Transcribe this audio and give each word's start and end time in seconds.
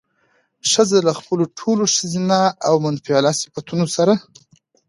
ښځه 0.71 0.97
له 1.07 1.13
خپلو 1.19 1.43
ټولو 1.59 1.83
ښځينه 1.95 2.39
او 2.67 2.75
منفعلو 2.85 3.31
صفتونو 3.41 3.85
سره 3.95 4.13